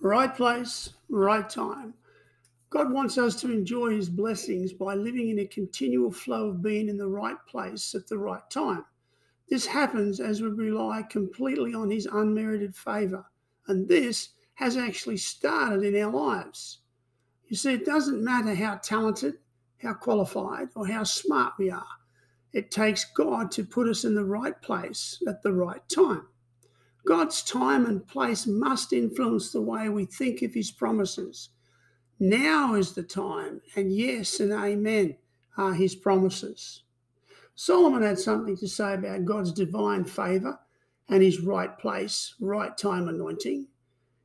Right 0.00 0.34
place, 0.34 0.90
right 1.08 1.48
time. 1.48 1.94
God 2.70 2.92
wants 2.92 3.18
us 3.18 3.34
to 3.40 3.50
enjoy 3.50 3.96
his 3.96 4.08
blessings 4.08 4.72
by 4.72 4.94
living 4.94 5.30
in 5.30 5.40
a 5.40 5.46
continual 5.46 6.12
flow 6.12 6.50
of 6.50 6.62
being 6.62 6.88
in 6.88 6.96
the 6.96 7.08
right 7.08 7.38
place 7.48 7.94
at 7.96 8.06
the 8.06 8.18
right 8.18 8.48
time. 8.48 8.84
This 9.48 9.66
happens 9.66 10.20
as 10.20 10.40
we 10.40 10.50
rely 10.50 11.02
completely 11.02 11.74
on 11.74 11.90
his 11.90 12.06
unmerited 12.06 12.76
favor, 12.76 13.24
and 13.66 13.88
this 13.88 14.30
has 14.54 14.76
actually 14.76 15.16
started 15.16 15.82
in 15.82 16.00
our 16.00 16.12
lives. 16.12 16.78
You 17.48 17.56
see, 17.56 17.72
it 17.72 17.86
doesn't 17.86 18.22
matter 18.22 18.54
how 18.54 18.76
talented, 18.76 19.38
how 19.82 19.94
qualified, 19.94 20.68
or 20.76 20.86
how 20.86 21.02
smart 21.02 21.54
we 21.58 21.70
are. 21.70 21.86
It 22.52 22.70
takes 22.70 23.04
God 23.16 23.50
to 23.52 23.64
put 23.64 23.88
us 23.88 24.04
in 24.04 24.14
the 24.14 24.24
right 24.24 24.60
place 24.62 25.20
at 25.26 25.42
the 25.42 25.52
right 25.52 25.86
time. 25.88 26.26
God's 27.08 27.42
time 27.42 27.86
and 27.86 28.06
place 28.06 28.46
must 28.46 28.92
influence 28.92 29.50
the 29.50 29.62
way 29.62 29.88
we 29.88 30.04
think 30.04 30.42
of 30.42 30.52
his 30.52 30.70
promises. 30.70 31.48
Now 32.20 32.74
is 32.74 32.92
the 32.92 33.02
time, 33.02 33.62
and 33.74 33.90
yes 33.90 34.40
and 34.40 34.52
amen 34.52 35.16
are 35.56 35.72
his 35.72 35.94
promises. 35.94 36.82
Solomon 37.54 38.02
had 38.02 38.18
something 38.18 38.58
to 38.58 38.68
say 38.68 38.92
about 38.92 39.24
God's 39.24 39.52
divine 39.52 40.04
favor 40.04 40.60
and 41.08 41.22
his 41.22 41.40
right 41.40 41.78
place, 41.78 42.34
right 42.40 42.76
time 42.76 43.08
anointing. 43.08 43.68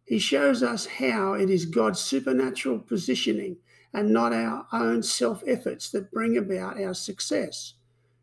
He 0.04 0.20
shows 0.20 0.62
us 0.62 0.86
how 0.86 1.36
it 1.36 1.50
is 1.50 1.66
God's 1.66 2.02
supernatural 2.02 2.80
positioning 2.80 3.60
and 3.94 4.12
not 4.12 4.34
our 4.34 4.68
own 4.74 5.04
self 5.04 5.42
efforts 5.48 5.90
that 5.92 6.12
bring 6.12 6.36
about 6.36 6.82
our 6.82 6.94
success. 6.94 7.76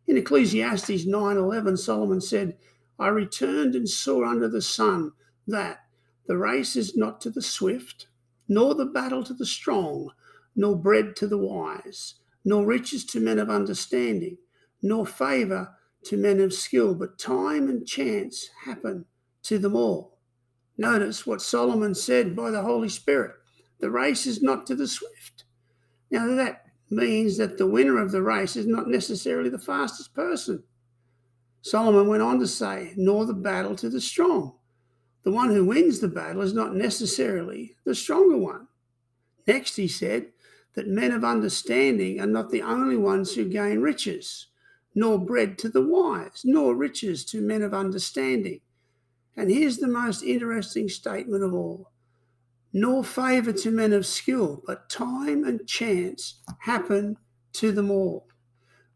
In 0.06 0.18
Ecclesiastes 0.18 1.06
9:11 1.06 1.78
Solomon 1.78 2.20
said, 2.20 2.58
I 3.00 3.08
returned 3.08 3.74
and 3.74 3.88
saw 3.88 4.24
under 4.28 4.46
the 4.46 4.60
sun 4.60 5.12
that 5.46 5.78
the 6.26 6.36
race 6.36 6.76
is 6.76 6.96
not 6.96 7.20
to 7.22 7.30
the 7.30 7.42
swift, 7.42 8.08
nor 8.46 8.74
the 8.74 8.84
battle 8.84 9.24
to 9.24 9.32
the 9.32 9.46
strong, 9.46 10.10
nor 10.54 10.76
bread 10.76 11.16
to 11.16 11.26
the 11.26 11.38
wise, 11.38 12.16
nor 12.44 12.66
riches 12.66 13.06
to 13.06 13.20
men 13.20 13.38
of 13.38 13.48
understanding, 13.48 14.36
nor 14.82 15.06
favour 15.06 15.76
to 16.04 16.16
men 16.18 16.40
of 16.40 16.52
skill, 16.52 16.94
but 16.94 17.18
time 17.18 17.70
and 17.70 17.86
chance 17.86 18.50
happen 18.64 19.06
to 19.44 19.58
them 19.58 19.74
all. 19.74 20.18
Notice 20.76 21.26
what 21.26 21.42
Solomon 21.42 21.94
said 21.94 22.36
by 22.36 22.50
the 22.50 22.62
Holy 22.62 22.88
Spirit 22.88 23.34
the 23.80 23.90
race 23.90 24.26
is 24.26 24.42
not 24.42 24.66
to 24.66 24.74
the 24.74 24.86
swift. 24.86 25.44
Now, 26.10 26.26
that 26.36 26.66
means 26.90 27.38
that 27.38 27.56
the 27.56 27.66
winner 27.66 27.98
of 27.98 28.12
the 28.12 28.22
race 28.22 28.56
is 28.56 28.66
not 28.66 28.88
necessarily 28.88 29.48
the 29.48 29.58
fastest 29.58 30.12
person. 30.12 30.64
Solomon 31.62 32.08
went 32.08 32.22
on 32.22 32.38
to 32.40 32.46
say, 32.46 32.94
nor 32.96 33.26
the 33.26 33.34
battle 33.34 33.76
to 33.76 33.88
the 33.88 34.00
strong. 34.00 34.54
The 35.22 35.30
one 35.30 35.50
who 35.50 35.66
wins 35.66 36.00
the 36.00 36.08
battle 36.08 36.42
is 36.42 36.54
not 36.54 36.74
necessarily 36.74 37.76
the 37.84 37.94
stronger 37.94 38.36
one. 38.36 38.68
Next, 39.46 39.76
he 39.76 39.88
said 39.88 40.28
that 40.74 40.88
men 40.88 41.12
of 41.12 41.24
understanding 41.24 42.20
are 42.20 42.26
not 42.26 42.50
the 42.50 42.62
only 42.62 42.96
ones 42.96 43.34
who 43.34 43.44
gain 43.44 43.80
riches, 43.80 44.46
nor 44.94 45.18
bread 45.18 45.58
to 45.58 45.68
the 45.68 45.86
wise, 45.86 46.42
nor 46.44 46.74
riches 46.74 47.24
to 47.26 47.42
men 47.42 47.62
of 47.62 47.74
understanding. 47.74 48.60
And 49.36 49.50
here's 49.50 49.78
the 49.78 49.88
most 49.88 50.22
interesting 50.22 50.88
statement 50.88 51.44
of 51.44 51.52
all 51.52 51.90
nor 52.72 53.02
favour 53.02 53.52
to 53.52 53.70
men 53.70 53.92
of 53.92 54.06
skill, 54.06 54.62
but 54.66 54.88
time 54.88 55.44
and 55.44 55.66
chance 55.66 56.40
happen 56.60 57.16
to 57.52 57.72
them 57.72 57.90
all. 57.90 58.28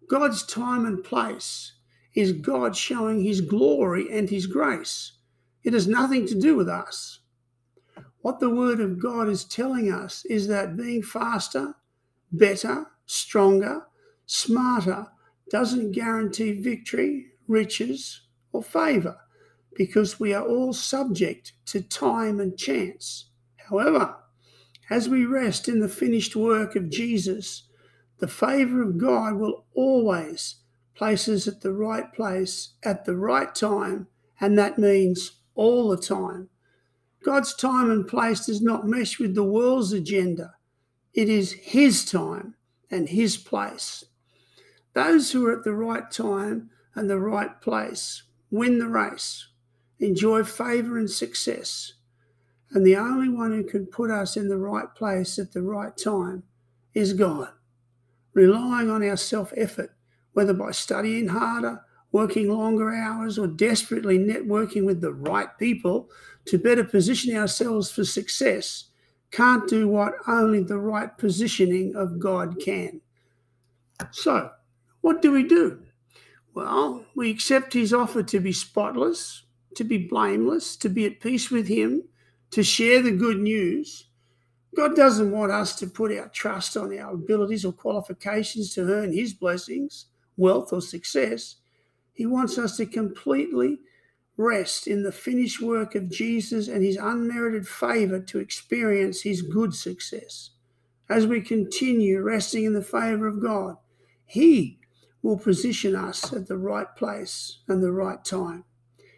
God's 0.08 0.44
time 0.44 0.86
and 0.86 1.02
place 1.02 1.72
is 2.14 2.32
God 2.32 2.76
showing 2.76 3.22
his 3.22 3.40
glory 3.40 4.06
and 4.10 4.28
his 4.30 4.46
grace. 4.46 5.12
It 5.62 5.72
has 5.72 5.88
nothing 5.88 6.26
to 6.26 6.38
do 6.38 6.56
with 6.56 6.68
us. 6.68 7.20
What 8.20 8.40
the 8.40 8.50
Word 8.50 8.80
of 8.80 8.98
God 8.98 9.28
is 9.28 9.44
telling 9.44 9.92
us 9.92 10.24
is 10.26 10.48
that 10.48 10.76
being 10.76 11.02
faster, 11.02 11.74
better, 12.32 12.86
stronger, 13.06 13.82
smarter 14.26 15.06
doesn't 15.50 15.92
guarantee 15.92 16.52
victory, 16.52 17.26
riches, 17.48 18.22
or 18.52 18.62
favour 18.62 19.18
because 19.74 20.20
we 20.20 20.32
are 20.32 20.46
all 20.46 20.72
subject 20.72 21.52
to 21.66 21.82
time 21.82 22.40
and 22.40 22.56
chance. 22.56 23.30
However, 23.68 24.16
as 24.90 25.08
we 25.08 25.26
rest 25.26 25.68
in 25.68 25.80
the 25.80 25.88
finished 25.88 26.36
work 26.36 26.76
of 26.76 26.90
Jesus, 26.90 27.64
the 28.18 28.28
favour 28.28 28.82
of 28.82 28.98
God 28.98 29.34
will 29.34 29.64
always 29.74 30.56
places 30.94 31.48
at 31.48 31.60
the 31.60 31.72
right 31.72 32.12
place 32.12 32.74
at 32.82 33.04
the 33.04 33.16
right 33.16 33.54
time, 33.54 34.06
and 34.40 34.58
that 34.58 34.78
means 34.78 35.32
all 35.54 35.88
the 35.88 35.96
time. 35.96 36.48
God's 37.24 37.54
time 37.54 37.90
and 37.90 38.06
place 38.06 38.46
does 38.46 38.60
not 38.60 38.86
mesh 38.86 39.18
with 39.18 39.34
the 39.34 39.44
world's 39.44 39.92
agenda. 39.92 40.54
It 41.14 41.28
is 41.28 41.52
His 41.52 42.04
time 42.04 42.54
and 42.90 43.08
His 43.08 43.36
place. 43.36 44.04
Those 44.92 45.32
who 45.32 45.46
are 45.46 45.52
at 45.52 45.64
the 45.64 45.72
right 45.72 46.10
time 46.10 46.70
and 46.94 47.08
the 47.08 47.18
right 47.18 47.60
place 47.60 48.22
win 48.50 48.78
the 48.78 48.88
race, 48.88 49.48
enjoy 49.98 50.44
favour 50.44 50.98
and 50.98 51.10
success. 51.10 51.94
And 52.70 52.86
the 52.86 52.96
only 52.96 53.28
one 53.28 53.52
who 53.52 53.64
can 53.64 53.86
put 53.86 54.10
us 54.10 54.36
in 54.36 54.48
the 54.48 54.58
right 54.58 54.92
place 54.94 55.38
at 55.38 55.52
the 55.52 55.62
right 55.62 55.96
time 55.96 56.42
is 56.92 57.12
God. 57.12 57.48
Relying 58.32 58.90
on 58.90 59.02
our 59.02 59.16
self 59.16 59.52
effort 59.56 59.93
whether 60.34 60.52
by 60.52 60.70
studying 60.72 61.28
harder, 61.28 61.80
working 62.12 62.48
longer 62.48 62.94
hours, 62.94 63.38
or 63.38 63.46
desperately 63.46 64.18
networking 64.18 64.84
with 64.84 65.00
the 65.00 65.12
right 65.12 65.56
people 65.58 66.10
to 66.44 66.58
better 66.58 66.84
position 66.84 67.36
ourselves 67.36 67.90
for 67.90 68.04
success, 68.04 68.90
can't 69.30 69.68
do 69.68 69.88
what 69.88 70.14
only 70.28 70.62
the 70.62 70.78
right 70.78 71.16
positioning 71.18 71.96
of 71.96 72.20
God 72.20 72.60
can. 72.60 73.00
So, 74.10 74.50
what 75.00 75.22
do 75.22 75.32
we 75.32 75.42
do? 75.42 75.82
Well, 76.54 77.04
we 77.16 77.30
accept 77.30 77.72
his 77.72 77.92
offer 77.92 78.22
to 78.22 78.40
be 78.40 78.52
spotless, 78.52 79.42
to 79.74 79.82
be 79.82 79.98
blameless, 79.98 80.76
to 80.76 80.88
be 80.88 81.04
at 81.06 81.20
peace 81.20 81.50
with 81.50 81.66
him, 81.66 82.04
to 82.52 82.62
share 82.62 83.02
the 83.02 83.10
good 83.10 83.38
news. 83.38 84.06
God 84.76 84.94
doesn't 84.94 85.32
want 85.32 85.50
us 85.52 85.76
to 85.76 85.86
put 85.86 86.16
our 86.16 86.28
trust 86.28 86.76
on 86.76 86.96
our 86.96 87.14
abilities 87.14 87.64
or 87.64 87.72
qualifications 87.72 88.72
to 88.74 88.82
earn 88.82 89.12
his 89.12 89.32
blessings 89.32 90.06
wealth, 90.36 90.72
or 90.72 90.80
success. 90.80 91.56
He 92.12 92.26
wants 92.26 92.58
us 92.58 92.76
to 92.76 92.86
completely 92.86 93.80
rest 94.36 94.86
in 94.86 95.02
the 95.02 95.12
finished 95.12 95.60
work 95.60 95.94
of 95.94 96.10
Jesus 96.10 96.68
and 96.68 96.82
his 96.82 96.96
unmerited 96.96 97.68
favor 97.68 98.20
to 98.20 98.38
experience 98.38 99.22
his 99.22 99.42
good 99.42 99.74
success. 99.74 100.50
As 101.08 101.26
we 101.26 101.40
continue 101.40 102.20
resting 102.20 102.64
in 102.64 102.72
the 102.72 102.82
favor 102.82 103.26
of 103.26 103.42
God, 103.42 103.76
he 104.24 104.78
will 105.22 105.38
position 105.38 105.94
us 105.94 106.32
at 106.32 106.48
the 106.48 106.58
right 106.58 106.94
place 106.96 107.58
and 107.68 107.82
the 107.82 107.92
right 107.92 108.24
time. 108.24 108.64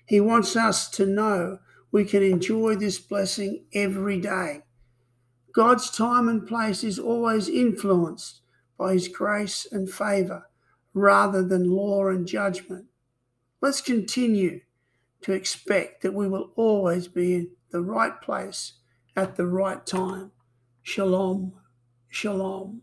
He 0.06 0.20
wants 0.20 0.56
us 0.56 0.88
to 0.90 1.06
know 1.06 1.58
we 1.90 2.04
can 2.04 2.22
enjoy 2.22 2.76
this 2.76 2.98
blessing 2.98 3.64
every 3.72 4.20
day. 4.20 4.62
God's 5.52 5.90
time 5.90 6.28
and 6.28 6.46
place 6.46 6.84
is 6.84 6.98
always 6.98 7.48
influenced 7.48 8.42
by 8.78 8.92
his 8.92 9.08
grace 9.08 9.66
and 9.70 9.88
favor 9.88 10.46
rather 10.96 11.42
than 11.42 11.70
law 11.70 12.08
and 12.08 12.26
judgment. 12.26 12.86
Let's 13.60 13.82
continue 13.82 14.62
to 15.20 15.32
expect 15.32 16.02
that 16.02 16.14
we 16.14 16.26
will 16.26 16.52
always 16.56 17.06
be 17.06 17.34
in 17.34 17.50
the 17.70 17.82
right 17.82 18.18
place 18.22 18.72
at 19.14 19.36
the 19.36 19.46
right 19.46 19.84
time. 19.84 20.32
Shalom, 20.82 21.52
shalom. 22.08 22.80